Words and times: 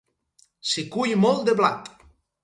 S'hi 0.69 0.85
cull 0.95 1.13
molt 1.25 1.43
de 1.49 1.55
blat. 1.59 1.91